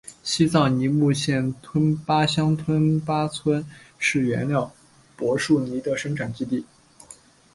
[0.23, 3.63] 西藏尼木县吞巴乡吞巴村
[3.99, 4.73] 是原料
[5.15, 6.65] 柏树泥的生产基地。